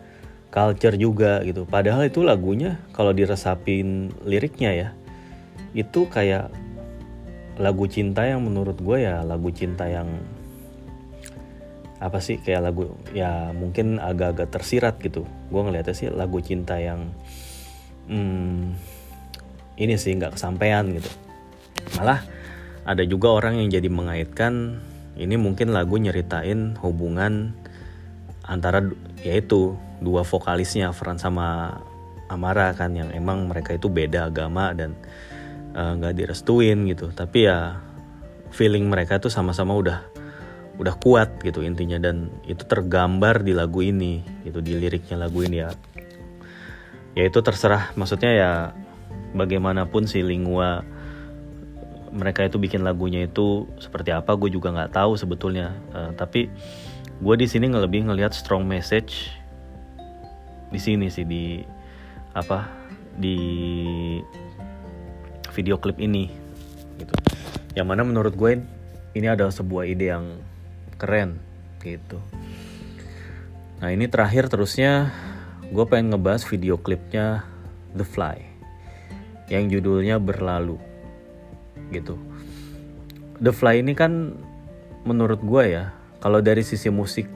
culture 0.53 0.95
juga 0.95 1.43
gitu. 1.43 1.67
Padahal 1.67 2.07
itu 2.07 2.23
lagunya 2.23 2.79
kalau 2.95 3.11
diresapin 3.11 4.11
liriknya 4.23 4.71
ya 4.73 4.89
itu 5.77 6.09
kayak 6.09 6.49
lagu 7.57 7.89
cinta 7.89 8.25
yang 8.25 8.45
menurut 8.45 8.77
gue 8.77 9.03
ya 9.05 9.25
lagu 9.25 9.49
cinta 9.49 9.89
yang 9.89 10.07
apa 11.97 12.21
sih 12.21 12.37
kayak 12.37 12.69
lagu 12.69 12.93
ya 13.17 13.49
mungkin 13.57 13.97
agak-agak 13.97 14.53
tersirat 14.53 15.01
gitu. 15.01 15.25
Gue 15.49 15.61
ngeliatnya 15.65 15.95
sih 15.97 16.07
lagu 16.13 16.37
cinta 16.41 16.77
yang 16.77 17.09
hmm, 18.05 18.77
ini 19.81 19.93
sih 19.97 20.13
nggak 20.13 20.37
kesampaian 20.37 20.85
gitu. 20.93 21.09
Malah 21.97 22.21
ada 22.85 23.01
juga 23.03 23.33
orang 23.33 23.57
yang 23.57 23.73
jadi 23.73 23.89
mengaitkan 23.89 24.77
ini 25.17 25.35
mungkin 25.35 25.73
lagu 25.73 25.97
nyeritain 25.97 26.77
hubungan 26.77 27.57
antara 28.45 28.85
yaitu 29.25 29.73
dua 29.99 30.21
vokalisnya 30.21 30.93
Fran 30.93 31.17
sama 31.17 31.81
Amara 32.29 32.75
kan 32.77 32.93
yang 32.93 33.09
emang 33.15 33.49
mereka 33.49 33.73
itu 33.73 33.89
beda 33.89 34.29
agama 34.29 34.75
dan 34.77 34.93
nggak 35.77 36.13
uh, 36.13 36.17
direstuin 36.17 36.89
gitu. 36.89 37.13
Tapi 37.13 37.45
ya 37.45 37.77
feeling 38.49 38.89
mereka 38.89 39.21
tuh 39.21 39.29
sama-sama 39.29 39.77
udah 39.77 40.01
udah 40.81 40.95
kuat 40.97 41.37
gitu 41.45 41.61
intinya. 41.61 42.01
Dan 42.01 42.33
itu 42.49 42.65
tergambar 42.65 43.45
di 43.45 43.53
lagu 43.53 43.85
ini 43.85 44.25
gitu 44.41 44.57
di 44.65 44.73
liriknya 44.73 45.21
lagu 45.21 45.45
ini 45.45 45.61
ya. 45.61 45.69
Ya 47.13 47.23
itu 47.29 47.39
terserah. 47.45 47.93
Maksudnya 47.93 48.31
ya 48.33 48.51
bagaimanapun 49.37 50.09
si 50.09 50.25
Lingua 50.25 50.81
mereka 52.07 52.41
itu 52.41 52.57
bikin 52.57 52.81
lagunya 52.81 53.27
itu 53.27 53.67
seperti 53.77 54.15
apa 54.15 54.33
gue 54.33 54.49
juga 54.49 54.73
nggak 54.73 54.97
tahu 54.97 55.13
sebetulnya. 55.13 55.77
Uh, 55.93 56.11
tapi 56.17 56.49
gue 57.21 57.35
di 57.37 57.45
sini 57.45 57.69
lebih 57.69 58.09
ngelihat 58.09 58.33
strong 58.33 58.65
message 58.65 59.29
di 60.67 60.79
sini 60.81 61.07
sih 61.07 61.23
di 61.23 61.63
apa 62.35 62.67
di 63.17 63.37
video 65.57 65.81
klip 65.81 65.97
ini 65.97 66.29
gitu. 67.01 67.13
Yang 67.73 67.87
mana 67.89 68.05
menurut 68.05 68.37
gue 68.37 68.61
ini 69.17 69.25
adalah 69.25 69.49
sebuah 69.49 69.89
ide 69.89 70.13
yang 70.13 70.37
keren 71.01 71.41
gitu. 71.81 72.21
Nah 73.81 73.89
ini 73.89 74.05
terakhir 74.05 74.53
terusnya 74.53 75.09
gue 75.73 75.85
pengen 75.89 76.13
ngebahas 76.13 76.45
video 76.45 76.77
klipnya 76.77 77.41
The 77.97 78.05
Fly 78.05 78.37
yang 79.49 79.73
judulnya 79.73 80.21
berlalu 80.21 80.77
gitu. 81.89 82.21
The 83.41 83.49
Fly 83.53 83.81
ini 83.81 83.97
kan 83.97 84.37
menurut 85.05 85.41
gue 85.41 85.63
ya 85.73 85.93
kalau 86.21 86.41
dari 86.41 86.61
sisi 86.65 86.89
musik 86.89 87.29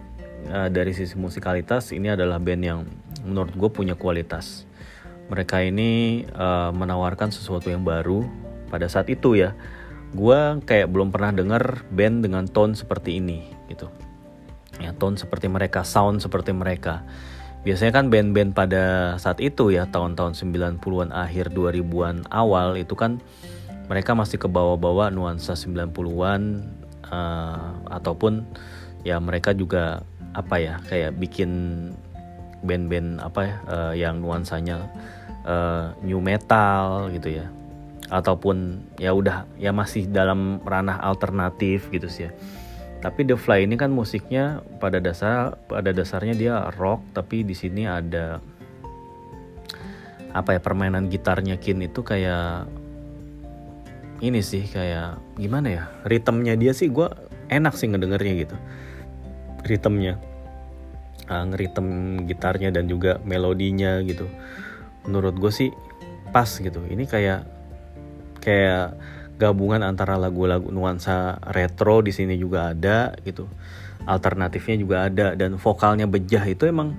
uh, 0.50 0.68
dari 0.68 0.92
sisi 0.92 1.16
musikalitas 1.16 1.94
ini 1.94 2.12
adalah 2.12 2.42
band 2.42 2.63
yang 2.66 2.80
menurut 3.22 3.54
gue 3.54 3.70
punya 3.70 3.94
kualitas 3.94 4.66
mereka 5.32 5.64
ini 5.64 6.22
uh, 6.36 6.76
menawarkan 6.76 7.32
sesuatu 7.32 7.72
yang 7.72 7.88
baru 7.88 8.28
pada 8.68 8.92
saat 8.92 9.08
itu 9.08 9.40
ya. 9.40 9.56
Gue 10.12 10.60
kayak 10.68 10.92
belum 10.92 11.16
pernah 11.16 11.32
denger 11.32 11.88
band 11.88 12.28
dengan 12.28 12.44
tone 12.52 12.76
seperti 12.76 13.24
ini 13.24 13.48
gitu. 13.72 13.88
Ya 14.84 14.92
tone 14.92 15.16
seperti 15.16 15.48
mereka 15.48 15.88
sound 15.88 16.20
seperti 16.20 16.52
mereka. 16.52 17.08
Biasanya 17.62 17.94
kan 17.94 18.10
band-band 18.10 18.58
pada 18.58 19.16
saat 19.22 19.38
itu 19.38 19.70
ya 19.70 19.86
tahun-tahun 19.86 20.34
90-an 20.34 21.14
akhir 21.14 21.54
2000-an 21.54 22.26
awal 22.34 22.74
itu 22.74 22.98
kan 22.98 23.22
mereka 23.86 24.18
masih 24.18 24.42
ke 24.42 24.50
bawah-bawah 24.50 25.14
nuansa 25.14 25.54
90-an 25.54 26.42
uh, 27.06 27.14
eh, 27.14 27.70
ataupun 27.94 28.50
ya 29.06 29.22
mereka 29.22 29.54
juga 29.54 30.02
apa 30.34 30.58
ya 30.58 30.82
kayak 30.90 31.22
bikin 31.22 31.52
band-band 32.66 33.22
apa 33.22 33.42
ya 33.46 33.56
uh, 33.70 33.94
yang 33.94 34.26
nuansanya 34.26 34.90
uh, 35.46 35.94
new 36.06 36.20
metal 36.22 37.10
gitu 37.14 37.42
ya. 37.42 37.48
Ataupun 38.12 38.84
ya 39.00 39.16
udah 39.16 39.48
ya 39.56 39.72
masih 39.72 40.10
dalam 40.12 40.60
ranah 40.68 41.00
alternatif 41.00 41.88
gitu 41.90 42.12
sih 42.12 42.28
ya. 42.28 42.32
Tapi 43.02 43.26
The 43.26 43.34
Fly 43.34 43.66
ini 43.66 43.80
kan 43.82 43.90
musiknya 43.90 44.62
pada 44.78 45.02
dasar 45.02 45.58
pada 45.66 45.90
dasarnya 45.90 46.36
dia 46.38 46.56
rock 46.78 47.02
tapi 47.18 47.42
di 47.42 47.58
sini 47.58 47.90
ada 47.90 48.38
apa 50.32 50.56
ya 50.56 50.62
permainan 50.62 51.10
gitarnya 51.10 51.58
Kin 51.58 51.82
itu 51.82 52.06
kayak 52.06 52.70
ini 54.22 54.40
sih 54.46 54.70
kayak 54.70 55.18
gimana 55.34 55.68
ya 55.68 55.84
ritmenya 56.06 56.54
dia 56.56 56.72
sih 56.78 56.94
gue 56.94 57.10
enak 57.50 57.74
sih 57.74 57.90
ngedengernya 57.90 58.34
gitu. 58.46 58.56
Ritmenya. 59.66 60.22
Uh, 61.32 61.48
ngeritem 61.48 61.88
gitarnya 62.28 62.76
dan 62.76 62.92
juga 62.92 63.16
melodinya 63.24 64.04
gitu 64.04 64.28
menurut 65.05 65.36
gue 65.38 65.51
sih 65.53 65.70
pas 66.31 66.48
gitu. 66.48 66.81
Ini 66.88 67.03
kayak 67.05 67.41
kayak 68.41 68.98
gabungan 69.41 69.81
antara 69.81 70.22
lagu-lagu 70.22 70.70
nuansa 70.70 71.41
retro 71.50 72.05
di 72.05 72.13
sini 72.13 72.38
juga 72.38 72.74
ada 72.74 73.17
gitu. 73.25 73.50
Alternatifnya 74.05 74.75
juga 74.81 74.98
ada 75.05 75.34
dan 75.38 75.58
vokalnya 75.58 76.10
bejah 76.10 76.46
itu 76.46 76.65
emang 76.70 76.98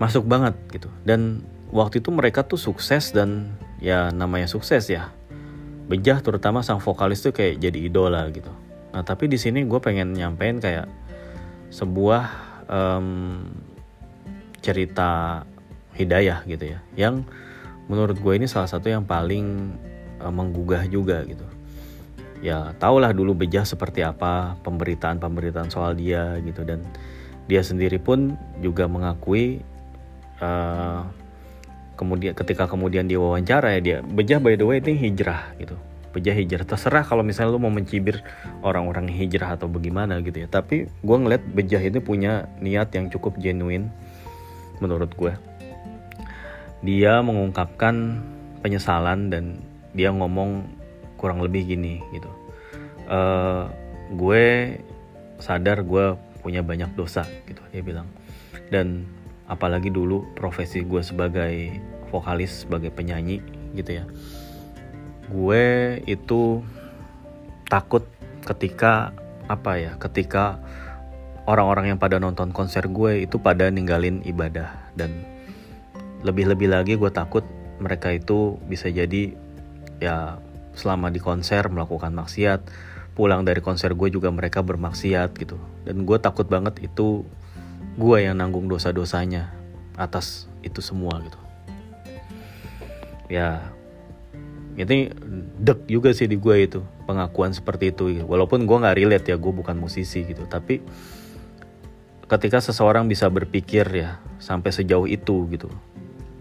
masuk 0.00 0.24
banget 0.24 0.56
gitu. 0.72 0.88
Dan 1.04 1.44
waktu 1.72 2.00
itu 2.00 2.08
mereka 2.12 2.44
tuh 2.44 2.60
sukses 2.60 3.12
dan 3.12 3.52
ya 3.80 4.08
namanya 4.12 4.48
sukses 4.48 4.88
ya. 4.88 5.12
Bejah 5.88 6.20
terutama 6.20 6.60
sang 6.60 6.80
vokalis 6.80 7.24
tuh 7.24 7.32
kayak 7.32 7.60
jadi 7.60 7.88
idola 7.88 8.28
gitu. 8.32 8.52
Nah 8.92 9.04
tapi 9.04 9.28
di 9.28 9.36
sini 9.36 9.64
gue 9.64 9.80
pengen 9.80 10.16
nyampein 10.16 10.60
kayak 10.60 10.88
sebuah 11.68 12.24
um, 12.68 13.44
cerita 14.64 15.44
hidayah 15.98 16.46
gitu 16.46 16.78
ya. 16.78 16.78
Yang 16.94 17.26
menurut 17.90 18.16
gue 18.22 18.32
ini 18.38 18.46
salah 18.46 18.70
satu 18.70 18.86
yang 18.86 19.02
paling 19.02 19.74
uh, 20.22 20.30
menggugah 20.30 20.86
juga 20.86 21.26
gitu. 21.26 21.42
Ya 22.38 22.70
tahulah 22.78 23.10
dulu 23.10 23.34
bejah 23.34 23.66
seperti 23.66 24.06
apa 24.06 24.54
pemberitaan-pemberitaan 24.62 25.74
soal 25.74 25.98
dia 25.98 26.38
gitu. 26.46 26.62
Dan 26.62 26.86
dia 27.50 27.66
sendiri 27.66 27.98
pun 27.98 28.38
juga 28.62 28.86
mengakui 28.86 29.64
uh, 30.38 31.02
kemudian 31.98 32.30
ketika 32.38 32.70
kemudian 32.70 33.10
dia 33.10 33.18
wawancara 33.18 33.74
ya 33.74 33.80
dia 33.82 33.96
bejah 34.06 34.38
by 34.38 34.54
the 34.54 34.62
way 34.62 34.78
ini 34.78 34.94
hijrah 34.94 35.50
gitu. 35.58 35.74
Bejah 36.14 36.32
hijrah. 36.32 36.62
Terserah 36.62 37.02
kalau 37.02 37.26
misalnya 37.26 37.58
lu 37.58 37.60
mau 37.60 37.74
mencibir 37.74 38.22
orang-orang 38.62 39.10
hijrah 39.10 39.58
atau 39.58 39.66
bagaimana 39.66 40.22
gitu 40.22 40.46
ya. 40.46 40.48
Tapi 40.48 40.86
gue 40.86 41.16
ngeliat 41.18 41.42
bejah 41.42 41.82
ini 41.82 41.98
punya 41.98 42.46
niat 42.62 42.94
yang 42.94 43.10
cukup 43.10 43.34
genuine 43.42 43.90
menurut 44.78 45.10
gue 45.18 45.34
dia 46.82 47.18
mengungkapkan 47.20 48.22
penyesalan 48.62 49.30
dan 49.30 49.58
dia 49.94 50.14
ngomong 50.14 50.66
kurang 51.18 51.42
lebih 51.42 51.66
gini 51.66 51.98
gitu. 52.14 52.30
Uh, 53.08 53.66
gue 54.14 54.78
sadar 55.42 55.82
gue 55.82 56.14
punya 56.42 56.62
banyak 56.62 56.94
dosa 56.94 57.26
gitu 57.46 57.60
dia 57.74 57.82
bilang. 57.82 58.06
Dan 58.70 59.08
apalagi 59.50 59.90
dulu 59.90 60.22
profesi 60.36 60.84
gue 60.84 61.02
sebagai 61.02 61.74
vokalis 62.12 62.68
sebagai 62.68 62.94
penyanyi 62.94 63.42
gitu 63.74 64.02
ya. 64.02 64.04
Gue 65.28 65.98
itu 66.06 66.62
takut 67.68 68.06
ketika 68.46 69.12
apa 69.48 69.76
ya 69.76 69.92
ketika 70.00 70.60
orang-orang 71.48 71.96
yang 71.96 71.98
pada 72.00 72.20
nonton 72.20 72.52
konser 72.52 72.88
gue 72.88 73.24
itu 73.24 73.40
pada 73.40 73.72
ninggalin 73.72 74.20
ibadah 74.24 74.92
dan 74.96 75.24
lebih-lebih 76.22 76.68
lagi 76.70 76.94
gue 76.98 77.10
takut 77.12 77.46
mereka 77.78 78.10
itu 78.10 78.58
bisa 78.66 78.90
jadi 78.90 79.34
ya 80.02 80.42
selama 80.74 81.10
di 81.10 81.18
konser 81.18 81.66
melakukan 81.70 82.14
maksiat 82.14 82.60
pulang 83.18 83.42
dari 83.42 83.58
konser 83.58 83.98
gue 83.98 84.14
juga 84.14 84.30
mereka 84.30 84.62
bermaksiat 84.62 85.34
gitu. 85.34 85.58
Dan 85.82 86.06
gue 86.06 86.18
takut 86.22 86.46
banget 86.46 86.78
itu 86.78 87.26
gue 87.98 88.16
yang 88.22 88.38
nanggung 88.38 88.70
dosa-dosanya 88.70 89.50
atas 89.98 90.46
itu 90.62 90.78
semua 90.78 91.18
gitu. 91.26 91.40
Ya 93.26 93.74
ini 94.78 95.10
dek 95.58 95.90
juga 95.90 96.14
sih 96.14 96.30
di 96.30 96.38
gue 96.38 96.56
itu 96.62 96.80
pengakuan 97.10 97.50
seperti 97.50 97.90
itu 97.90 98.22
walaupun 98.22 98.62
gue 98.62 98.76
nggak 98.78 98.96
relate 99.02 99.26
ya 99.34 99.36
gue 99.36 99.50
bukan 99.50 99.74
musisi 99.74 100.22
gitu. 100.22 100.46
Tapi 100.46 100.78
ketika 102.30 102.62
seseorang 102.62 103.10
bisa 103.10 103.26
berpikir 103.26 103.82
ya 103.90 104.22
sampai 104.38 104.70
sejauh 104.70 105.10
itu 105.10 105.50
gitu 105.50 105.66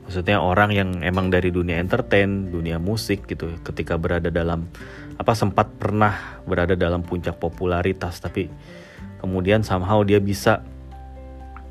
maksudnya 0.08 0.40
orang 0.40 0.72
yang 0.72 0.90
emang 1.04 1.28
dari 1.28 1.52
dunia 1.52 1.84
entertain 1.84 2.48
dunia 2.48 2.80
musik 2.80 3.28
gitu 3.28 3.60
ketika 3.60 4.00
berada 4.00 4.32
dalam 4.32 4.72
apa 5.20 5.36
sempat 5.36 5.68
pernah 5.76 6.40
berada 6.48 6.80
dalam 6.80 7.04
puncak 7.04 7.36
popularitas 7.36 8.24
tapi 8.24 8.48
kemudian 9.20 9.68
somehow 9.68 10.00
dia 10.08 10.24
bisa 10.24 10.64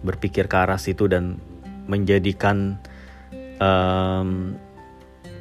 berpikir 0.05 0.52
ke 0.52 0.57
arah 0.61 0.76
situ 0.76 1.09
dan 1.09 1.40
menjadikan 1.88 2.76
um, 3.57 4.52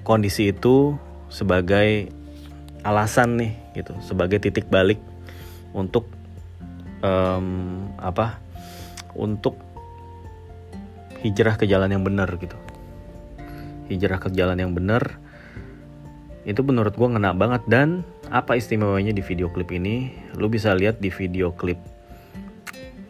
kondisi 0.08 0.56
itu 0.56 0.96
sebagai 1.28 2.08
alasan 2.88 3.36
nih 3.36 3.54
gitu 3.76 3.92
sebagai 4.00 4.40
titik 4.40 4.72
balik 4.72 5.04
untuk 5.76 6.08
um, 7.04 7.92
apa 8.00 8.40
untuk 9.20 9.60
hijrah 11.20 11.60
ke 11.60 11.68
jalan 11.68 11.92
yang 11.92 12.08
benar 12.08 12.32
gitu 12.40 12.56
hijrah 13.90 14.18
ke 14.18 14.30
jalan 14.34 14.58
yang 14.58 14.74
benar 14.74 15.22
itu 16.46 16.62
menurut 16.62 16.94
gue 16.94 17.10
ngena 17.10 17.34
banget. 17.34 17.66
Dan 17.66 18.06
apa 18.30 18.54
istimewanya 18.54 19.12
di 19.12 19.26
video 19.26 19.50
klip 19.50 19.74
ini? 19.74 20.14
Lu 20.38 20.48
bisa 20.48 20.78
lihat 20.78 21.02
di 21.02 21.10
video 21.10 21.52
klip 21.52 21.82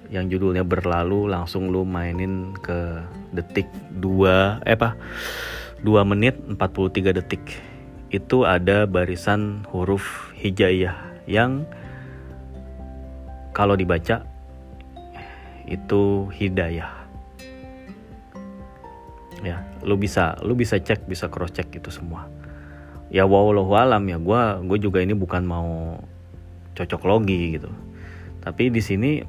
yang 0.08 0.32
judulnya 0.32 0.64
berlalu 0.64 1.28
langsung 1.28 1.68
lu 1.68 1.84
mainin 1.84 2.56
ke 2.64 3.04
detik 3.36 3.68
2 4.00 4.64
eh 4.64 4.76
apa? 4.80 4.96
2 5.84 5.92
menit 6.08 6.40
43 6.48 7.20
detik. 7.20 7.44
Itu 8.08 8.48
ada 8.48 8.88
barisan 8.88 9.68
huruf 9.68 10.32
hijaiyah 10.40 10.96
yang 11.28 11.68
kalau 13.52 13.76
dibaca 13.76 14.24
itu 15.66 16.30
hidayah 16.32 17.05
ya. 19.46 19.62
Lu 19.86 19.96
bisa 19.96 20.36
lu 20.42 20.58
bisa 20.58 20.82
cek 20.82 21.06
bisa 21.06 21.30
cross 21.30 21.54
check 21.54 21.70
itu 21.70 21.94
semua. 21.94 22.26
Ya 23.14 23.30
wallahu 23.30 23.78
alam 23.78 24.02
ya 24.10 24.18
gue 24.18 24.42
gue 24.66 24.78
juga 24.82 25.00
ini 25.00 25.14
bukan 25.14 25.46
mau 25.46 26.02
cocok 26.74 27.02
logi 27.06 27.62
gitu. 27.62 27.70
Tapi 28.42 28.74
di 28.74 28.82
sini 28.82 29.22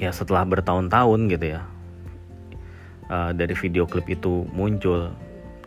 ya 0.00 0.10
setelah 0.10 0.48
bertahun-tahun 0.48 1.20
gitu 1.28 1.46
ya 1.58 1.62
uh, 3.12 3.30
dari 3.34 3.52
video 3.52 3.84
klip 3.84 4.06
itu 4.08 4.46
muncul 4.54 5.10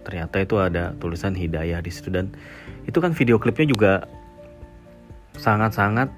ternyata 0.01 0.41
itu 0.41 0.57
ada 0.57 0.97
tulisan 0.97 1.37
hidayah 1.37 1.81
di 1.81 1.91
situ. 1.93 2.09
Dan 2.09 2.33
itu 2.89 2.97
kan 2.97 3.13
video 3.13 3.37
klipnya 3.37 3.69
juga 3.69 3.93
sangat-sangat 5.37 6.09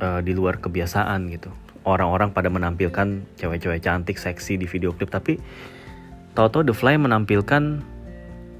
uh, 0.00 0.20
di 0.24 0.32
luar 0.32 0.58
kebiasaan 0.60 1.28
gitu. 1.32 1.52
Orang-orang 1.84 2.32
pada 2.32 2.48
menampilkan 2.48 3.36
cewek-cewek 3.36 3.84
cantik 3.84 4.16
seksi 4.16 4.56
di 4.56 4.64
video 4.64 4.96
klip 4.96 5.12
tapi 5.12 5.36
tahu-tahu 6.34 6.70
The 6.70 6.74
Fly 6.74 6.98
menampilkan 6.98 7.82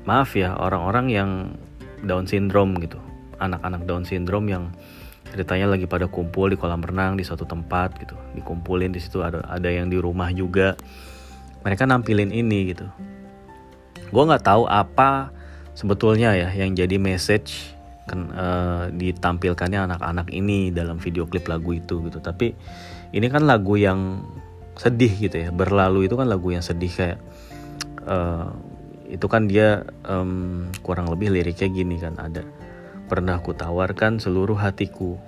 maaf 0.06 0.38
ya 0.38 0.54
orang-orang 0.54 1.06
yang 1.10 1.30
Down 2.04 2.28
syndrome 2.28 2.78
gitu. 2.78 3.00
Anak-anak 3.40 3.88
Down 3.88 4.04
syndrome 4.06 4.46
yang 4.52 4.64
ceritanya 5.34 5.74
lagi 5.74 5.90
pada 5.90 6.06
kumpul 6.06 6.52
di 6.52 6.56
kolam 6.56 6.84
renang 6.84 7.18
di 7.18 7.26
suatu 7.26 7.42
tempat 7.42 7.98
gitu. 7.98 8.14
Dikumpulin 8.38 8.94
di 8.94 9.00
situ 9.02 9.24
ada 9.24 9.42
ada 9.50 9.66
yang 9.66 9.90
di 9.90 9.98
rumah 9.98 10.30
juga. 10.30 10.78
Mereka 11.66 11.88
nampilin 11.88 12.30
ini 12.30 12.70
gitu. 12.76 12.86
Gue 14.12 14.22
nggak 14.22 14.46
tahu 14.46 14.68
apa 14.70 15.34
sebetulnya 15.74 16.36
ya 16.38 16.52
yang 16.54 16.76
jadi 16.76 17.00
message 17.00 17.74
kan, 18.04 18.30
uh, 18.36 18.84
ditampilkannya 18.92 19.90
anak-anak 19.90 20.28
ini 20.30 20.68
dalam 20.70 21.00
video 21.00 21.24
klip 21.24 21.48
lagu 21.48 21.74
itu 21.74 22.04
gitu. 22.04 22.20
Tapi 22.20 22.52
ini 23.16 23.26
kan 23.32 23.48
lagu 23.48 23.74
yang 23.80 24.22
sedih 24.76 25.10
gitu 25.18 25.40
ya. 25.40 25.48
Berlalu 25.50 26.06
itu 26.06 26.14
kan 26.14 26.28
lagu 26.28 26.52
yang 26.52 26.62
sedih 26.62 26.92
kayak 26.92 27.18
uh, 28.04 28.52
itu 29.04 29.26
kan 29.28 29.46
dia 29.50 29.84
um, 30.08 30.68
kurang 30.80 31.12
lebih 31.12 31.32
liriknya 31.32 31.68
gini 31.68 31.96
kan 32.00 32.16
ada 32.16 32.42
pernah 33.04 33.36
ku 33.44 33.52
tawarkan 33.52 34.16
seluruh 34.16 34.56
hatiku 34.56 35.20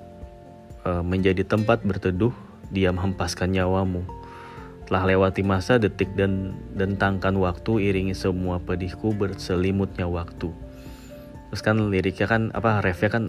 uh, 0.89 1.05
menjadi 1.05 1.45
tempat 1.45 1.85
berteduh 1.85 2.33
dia 2.73 2.91
menghempaskan 2.91 3.53
nyawamu. 3.53 4.03
Telah 4.87 5.03
lewati 5.03 5.43
masa 5.43 5.83
detik 5.83 6.15
dan 6.15 6.55
dentangkan 6.79 7.35
waktu 7.43 7.91
iringi 7.91 8.15
semua 8.15 8.62
pedihku 8.62 9.11
berselimutnya 9.19 10.07
waktu. 10.07 10.55
Terus 11.51 11.62
kan 11.62 11.91
liriknya 11.91 12.27
kan 12.31 12.43
apa 12.55 12.83
refnya 12.83 13.11
kan 13.11 13.25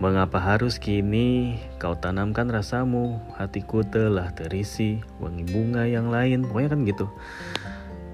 Mengapa 0.00 0.40
harus 0.40 0.80
kini 0.80 1.60
kau 1.76 1.92
tanamkan 1.92 2.48
rasamu? 2.48 3.20
Hatiku 3.36 3.84
telah 3.84 4.32
terisi 4.32 4.96
wangi 5.20 5.44
bunga 5.44 5.84
yang 5.84 6.08
lain. 6.08 6.48
Pokoknya 6.48 6.72
kan 6.72 6.80
gitu 6.88 7.06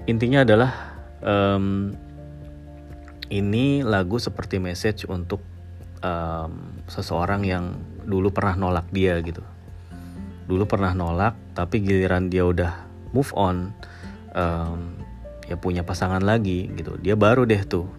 Intinya 0.07 0.47
adalah 0.47 0.71
um, 1.19 1.91
Ini 3.27 3.83
lagu 3.83 4.15
seperti 4.23 4.55
message 4.55 5.03
untuk 5.03 5.43
um, 5.99 6.79
Seseorang 6.87 7.43
yang 7.43 7.75
dulu 8.07 8.31
pernah 8.31 8.55
nolak 8.55 8.87
dia 8.95 9.19
gitu. 9.19 9.43
Dulu 10.47 10.63
pernah 10.63 10.95
nolak 10.95 11.35
tapi 11.51 11.83
giliran 11.83 12.31
dia 12.31 12.47
udah 12.47 12.87
move 13.11 13.27
on 13.35 13.75
um, 14.31 14.95
ya 15.43 15.59
punya 15.59 15.83
pasangan 15.83 16.23
lagi 16.23 16.71
gitu. 16.71 16.95
Dia 17.03 17.19
baru 17.19 17.43
deh 17.43 17.59
tuh 17.67 17.91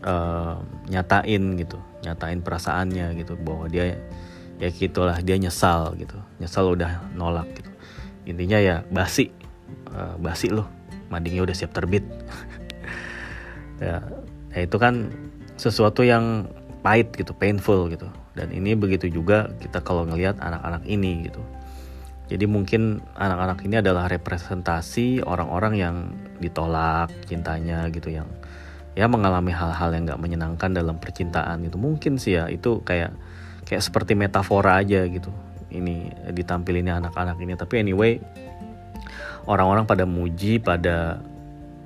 um, 0.00 0.64
nyatain 0.88 1.60
gitu 1.60 1.76
nyatain 2.00 2.40
perasaannya 2.40 3.20
gitu 3.20 3.36
bahwa 3.40 3.68
dia 3.68 4.00
ya 4.56 4.68
gitulah 4.72 5.20
dia 5.20 5.36
nyesal 5.36 5.92
gitu. 6.00 6.16
Nyesal 6.40 6.72
udah 6.72 7.12
nolak 7.12 7.52
gitu. 7.52 7.68
Intinya 8.24 8.56
ya 8.56 8.80
basi 8.88 9.28
uh, 9.92 10.16
basi 10.16 10.48
loh 10.48 10.83
madingnya 11.08 11.44
udah 11.44 11.56
siap 11.56 11.72
terbit 11.72 12.04
ya, 13.84 14.04
ya 14.54 14.60
itu 14.64 14.76
kan 14.78 15.10
sesuatu 15.58 16.02
yang 16.04 16.48
pahit 16.84 17.12
gitu 17.16 17.32
painful 17.32 17.88
gitu 17.88 18.06
dan 18.34 18.50
ini 18.50 18.74
begitu 18.74 19.08
juga 19.08 19.50
kita 19.62 19.80
kalau 19.80 20.04
ngelihat 20.04 20.36
anak-anak 20.42 20.82
ini 20.84 21.30
gitu 21.30 21.40
jadi 22.24 22.48
mungkin 22.48 23.04
anak-anak 23.20 23.60
ini 23.68 23.84
adalah 23.84 24.08
representasi 24.08 25.20
orang-orang 25.28 25.74
yang 25.76 25.96
ditolak 26.40 27.12
cintanya 27.28 27.84
gitu 27.92 28.08
yang 28.08 28.24
ya 28.96 29.04
mengalami 29.10 29.52
hal-hal 29.52 29.92
yang 29.92 30.08
gak 30.08 30.22
menyenangkan 30.22 30.72
dalam 30.72 30.96
percintaan 30.96 31.60
gitu. 31.68 31.76
Mungkin 31.76 32.16
sih 32.16 32.40
ya 32.40 32.48
itu 32.48 32.80
kayak 32.80 33.12
kayak 33.68 33.82
seperti 33.84 34.16
metafora 34.16 34.80
aja 34.80 35.04
gitu. 35.04 35.28
Ini 35.68 36.30
ditampilinnya 36.32 37.04
anak-anak 37.04 37.36
ini. 37.44 37.52
Tapi 37.60 37.84
anyway 37.84 38.16
orang-orang 39.44 39.84
pada 39.84 40.04
muji 40.04 40.60
pada 40.60 41.20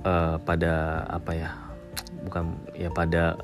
uh, 0.07 0.37
pada 0.43 1.05
apa 1.11 1.33
ya? 1.35 1.51
Bukan 2.27 2.59
ya 2.75 2.91
pada 2.91 3.39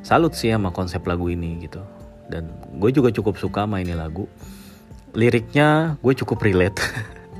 salut 0.00 0.32
sih 0.34 0.50
sama 0.50 0.70
konsep 0.70 1.02
lagu 1.06 1.26
ini 1.30 1.64
gitu. 1.64 1.82
Dan 2.30 2.50
gue 2.78 2.90
juga 2.94 3.10
cukup 3.10 3.38
suka 3.38 3.66
main 3.66 3.82
ini 3.82 3.98
lagu 3.98 4.30
liriknya 5.14 5.98
gue 5.98 6.14
cukup 6.22 6.38
relate 6.46 6.78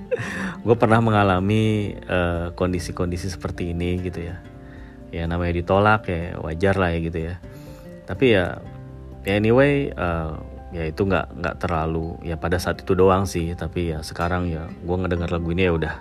gue 0.66 0.76
pernah 0.76 0.98
mengalami 0.98 1.94
eh, 1.94 2.46
kondisi-kondisi 2.58 3.30
seperti 3.30 3.70
ini 3.70 4.02
gitu 4.02 4.26
ya 4.26 4.36
ya 5.10 5.26
namanya 5.26 5.58
ditolak 5.62 6.06
ya 6.06 6.38
wajar 6.38 6.74
lah 6.78 6.90
ya 6.94 6.98
gitu 7.02 7.18
ya 7.30 7.34
tapi 8.06 8.34
ya 8.34 8.62
ya 9.26 9.32
anyway 9.36 9.90
uh, 9.94 10.38
ya 10.70 10.86
itu 10.86 11.02
nggak 11.02 11.34
nggak 11.34 11.56
terlalu 11.58 12.14
ya 12.22 12.38
pada 12.38 12.62
saat 12.62 12.82
itu 12.82 12.94
doang 12.94 13.26
sih 13.26 13.50
tapi 13.58 13.90
ya 13.90 14.06
sekarang 14.06 14.46
ya 14.46 14.70
gue 14.70 14.96
ngedengar 14.96 15.30
lagu 15.34 15.50
ini 15.50 15.66
ya 15.66 15.72
udah 15.74 15.94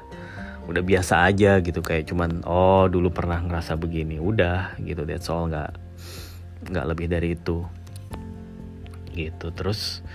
udah 0.70 0.84
biasa 0.86 1.26
aja 1.26 1.58
gitu 1.66 1.82
kayak 1.82 2.06
cuman 2.06 2.46
oh 2.46 2.86
dulu 2.86 3.10
pernah 3.10 3.42
ngerasa 3.42 3.74
begini 3.74 4.22
udah 4.22 4.78
gitu 4.86 5.02
that's 5.10 5.26
all 5.26 5.50
nggak 5.50 5.74
nggak 6.70 6.86
lebih 6.86 7.10
dari 7.10 7.34
itu 7.34 7.66
gitu 9.18 9.50
terus 9.58 10.06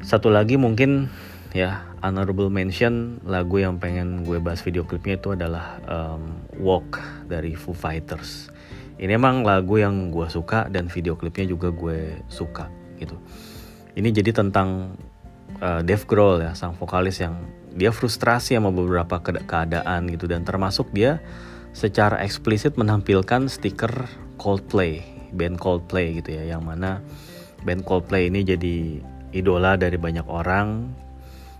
satu 0.00 0.32
lagi 0.32 0.56
mungkin 0.56 1.12
ya 1.52 1.84
honorable 2.04 2.52
mention 2.52 3.18
lagu 3.26 3.58
yang 3.60 3.80
pengen 3.80 4.22
gue 4.22 4.38
bahas 4.38 4.62
video 4.62 4.86
klipnya 4.86 5.18
itu 5.18 5.34
adalah 5.34 5.80
um, 5.88 6.44
Walk 6.60 7.00
dari 7.26 7.58
Foo 7.58 7.74
Fighters. 7.74 8.52
Ini 8.98 9.14
emang 9.14 9.46
lagu 9.46 9.78
yang 9.78 10.10
gue 10.10 10.26
suka 10.26 10.66
dan 10.66 10.90
video 10.90 11.14
klipnya 11.14 11.46
juga 11.46 11.70
gue 11.70 12.18
suka 12.26 12.66
gitu. 12.98 13.14
Ini 13.98 14.14
jadi 14.14 14.30
tentang 14.30 14.94
uh, 15.58 15.82
Dave 15.82 16.06
Grohl 16.06 16.46
ya 16.46 16.54
sang 16.54 16.78
vokalis 16.78 17.18
yang 17.18 17.34
dia 17.74 17.90
frustrasi 17.90 18.54
sama 18.54 18.70
beberapa 18.70 19.18
keadaan 19.22 20.06
gitu. 20.14 20.30
Dan 20.30 20.46
termasuk 20.46 20.94
dia 20.94 21.18
secara 21.74 22.22
eksplisit 22.22 22.78
menampilkan 22.78 23.50
stiker 23.50 24.06
Coldplay, 24.38 25.02
band 25.34 25.58
Coldplay 25.58 26.22
gitu 26.22 26.38
ya. 26.38 26.46
Yang 26.54 26.62
mana 26.62 26.90
band 27.66 27.82
Coldplay 27.82 28.30
ini 28.30 28.46
jadi 28.46 29.02
idola 29.34 29.74
dari 29.74 29.98
banyak 29.98 30.30
orang. 30.30 30.94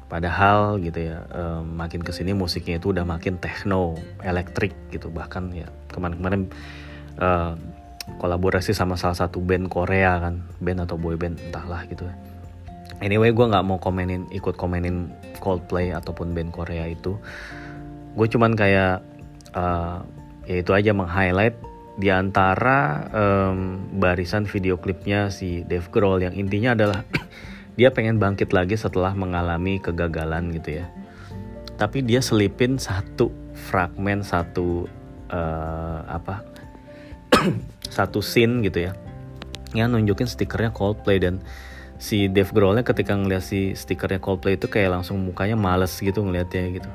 Padahal 0.09 0.81
gitu 0.81 1.05
ya 1.05 1.20
um, 1.37 1.77
makin 1.77 2.01
ke 2.01 2.16
sini 2.16 2.33
musiknya 2.33 2.81
itu 2.81 2.96
udah 2.96 3.05
makin 3.05 3.37
techno 3.42 3.98
elektrik 4.24 4.72
gitu. 4.88 5.11
Bahkan 5.11 5.53
ya 5.53 5.68
kemarin-kemarin 5.92 6.48
uh, 7.20 7.53
kolaborasi 8.16 8.73
sama 8.73 8.97
salah 8.97 9.14
satu 9.14 9.44
band 9.44 9.68
Korea 9.68 10.16
kan 10.18 10.40
band 10.59 10.88
atau 10.88 10.97
boy 10.97 11.21
band 11.21 11.37
entahlah 11.38 11.85
gitu 11.87 12.09
anyway 13.05 13.31
gue 13.31 13.47
nggak 13.47 13.64
mau 13.68 13.77
komenin 13.77 14.25
ikut 14.33 14.57
komenin 14.57 15.12
Coldplay 15.38 15.92
ataupun 15.92 16.33
band 16.33 16.51
Korea 16.51 16.88
itu 16.88 17.21
gue 18.16 18.27
cuman 18.27 18.57
kayak 18.57 19.05
uh, 19.55 20.03
ya 20.49 20.57
itu 20.64 20.73
aja 20.73 20.90
meng-highlight 20.97 21.55
di 21.99 22.09
antara 22.14 23.11
um, 23.11 23.90
barisan 23.99 24.47
video 24.47 24.79
klipnya 24.79 25.35
si 25.35 25.66
Dave 25.66 25.90
Grohl 25.90 26.23
yang 26.23 26.33
intinya 26.38 26.79
adalah 26.79 27.03
dia 27.79 27.90
pengen 27.90 28.23
bangkit 28.23 28.55
lagi 28.55 28.79
setelah 28.79 29.12
mengalami 29.18 29.83
kegagalan 29.83 30.55
gitu 30.55 30.79
ya. 30.83 30.87
Tapi 31.75 32.07
dia 32.07 32.23
selipin 32.23 32.79
satu 32.79 33.35
fragmen 33.55 34.23
satu 34.23 34.87
uh, 35.31 36.01
apa 36.07 36.47
satu 37.96 38.20
scene 38.20 38.61
gitu 38.64 38.90
ya 38.90 38.92
yang 39.77 39.92
nunjukin 39.92 40.29
stikernya 40.29 40.72
Coldplay. 40.72 41.20
Dan 41.20 41.44
si 41.98 42.31
Dave 42.31 42.48
Grohlnya 42.53 42.87
ketika 42.87 43.16
ngeliat 43.16 43.44
si 43.44 43.74
stikernya 43.74 44.22
Coldplay 44.22 44.57
itu 44.57 44.70
kayak 44.70 45.01
langsung 45.01 45.20
mukanya 45.20 45.59
males 45.59 45.92
gitu 45.98 46.24
ngeliatnya 46.24 46.81
gitu. 46.81 46.90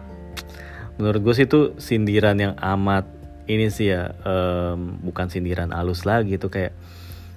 Menurut 0.98 1.22
gue 1.26 1.34
sih 1.34 1.46
itu 1.50 1.74
sindiran 1.82 2.38
yang 2.38 2.54
amat 2.58 3.10
ini 3.50 3.68
sih 3.68 3.92
ya 3.92 4.16
um, 4.24 5.04
bukan 5.04 5.28
sindiran 5.28 5.76
halus 5.76 6.08
lagi 6.08 6.40
itu 6.40 6.48
kayak 6.48 6.72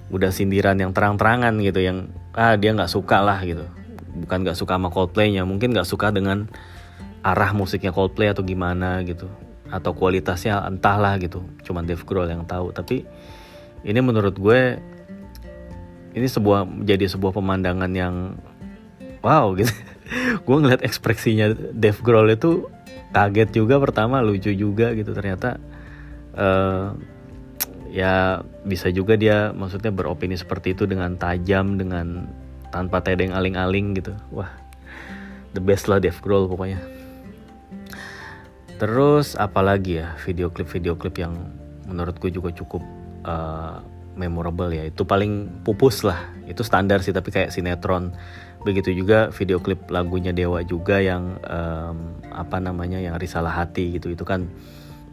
udah 0.07 0.31
sindiran 0.31 0.79
yang 0.79 0.95
terang-terangan 0.95 1.51
gitu 1.59 1.83
yang 1.83 2.07
ah 2.31 2.55
dia 2.55 2.71
nggak 2.71 2.89
suka 2.89 3.19
lah 3.19 3.41
gitu. 3.43 3.65
Bukan 4.17 4.47
nggak 4.47 4.57
suka 4.57 4.79
sama 4.79 4.89
Coldplaynya 4.89 5.43
mungkin 5.43 5.75
nggak 5.75 5.89
suka 5.89 6.13
dengan 6.13 6.47
arah 7.25 7.51
musiknya 7.51 7.91
Coldplay 7.91 8.31
atau 8.31 8.45
gimana 8.45 9.03
gitu 9.03 9.27
atau 9.67 9.91
kualitasnya 9.91 10.63
entahlah 10.63 11.19
gitu. 11.19 11.43
Cuman 11.63 11.83
Dave 11.83 12.03
Grohl 12.03 12.31
yang 12.31 12.47
tahu. 12.47 12.71
Tapi 12.71 13.03
ini 13.83 13.99
menurut 13.99 14.35
gue 14.35 14.79
ini 16.17 16.27
sebuah 16.27 16.65
jadi 16.87 17.05
sebuah 17.05 17.35
pemandangan 17.35 17.91
yang 17.93 18.15
wow 19.21 19.53
gitu. 19.53 19.69
Gue 20.47 20.57
ngeliat 20.63 20.81
ekspresinya 20.81 21.51
Dave 21.75 21.99
Grohl 22.01 22.31
itu 22.31 22.71
kaget 23.11 23.53
juga 23.53 23.77
pertama 23.77 24.23
lucu 24.23 24.49
juga 24.55 24.95
gitu. 24.97 25.13
Ternyata 25.13 25.61
uh, 26.33 26.95
ya 27.91 28.41
bisa 28.65 28.89
juga 28.89 29.13
dia 29.19 29.53
maksudnya 29.53 29.93
beropini 29.93 30.33
seperti 30.39 30.73
itu 30.73 30.89
dengan 30.89 31.19
tajam 31.19 31.77
dengan 31.77 32.25
tanpa 32.73 33.03
tedeng 33.03 33.35
aling-aling 33.35 33.99
gitu. 33.99 34.15
Wah 34.33 34.49
the 35.53 35.61
best 35.61 35.85
lah 35.85 36.01
Dave 36.01 36.17
Grohl 36.21 36.49
pokoknya 36.49 36.96
terus 38.77 39.33
apalagi 39.33 40.01
ya 40.05 40.13
video 40.21 40.53
klip 40.53 40.69
video 40.69 40.93
klip 40.93 41.17
yang 41.17 41.33
menurutku 41.87 42.29
juga 42.29 42.53
cukup 42.53 42.83
uh, 43.25 43.81
memorable 44.17 44.73
ya. 44.73 44.89
Itu 44.89 45.05
paling 45.05 45.63
pupus 45.63 46.01
lah. 46.03 46.27
Itu 46.49 46.65
standar 46.65 47.05
sih 47.05 47.13
tapi 47.13 47.29
kayak 47.29 47.53
sinetron. 47.53 48.11
Begitu 48.65 48.91
juga 48.91 49.29
video 49.31 49.61
klip 49.61 49.87
lagunya 49.87 50.33
Dewa 50.33 50.65
juga 50.65 50.99
yang 50.99 51.37
um, 51.45 52.17
apa 52.33 52.57
namanya 52.57 52.97
yang 52.97 53.15
risalah 53.15 53.53
hati 53.53 53.95
gitu. 53.95 54.11
Itu 54.11 54.25
kan 54.25 54.49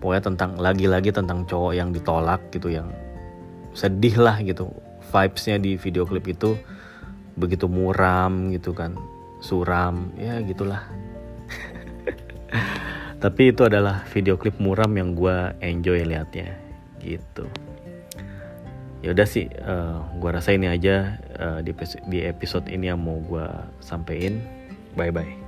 pokoknya 0.00 0.22
tentang 0.35 0.50
lagi-lagi 0.59 1.12
tentang 1.12 1.44
cowok 1.44 1.72
yang 1.77 1.92
ditolak 1.92 2.40
gitu 2.50 2.72
yang 2.72 2.90
sedih 3.77 4.18
lah 4.18 4.40
gitu. 4.42 4.72
Vibesnya 5.12 5.61
di 5.61 5.77
video 5.79 6.09
klip 6.09 6.27
itu 6.27 6.59
begitu 7.38 7.68
muram 7.70 8.50
gitu 8.50 8.72
kan. 8.74 8.96
Suram 9.44 10.16
ya 10.16 10.40
gitulah 10.40 10.88
tapi 13.24 13.56
itu 13.56 13.64
adalah 13.64 14.04
video 14.12 14.37
klip 14.37 14.60
muram 14.60 14.92
yang 15.00 15.16
gue 15.16 15.56
enjoy 15.64 16.04
liatnya 16.04 16.60
gitu. 17.00 17.48
Ya 19.00 19.16
udah 19.16 19.24
sih 19.24 19.48
uh, 19.48 19.64
eh, 19.64 19.98
gue 20.20 20.30
rasa 20.32 20.52
ini 20.52 20.68
aja 20.68 21.16
uh, 21.40 21.58
di, 21.64 21.72
episode, 21.72 22.04
di 22.12 22.20
episode 22.20 22.68
ini 22.68 22.92
yang 22.92 23.00
mau 23.00 23.16
gue 23.24 23.48
sampein. 23.80 24.44
Bye 24.92 25.08
bye 25.08 25.43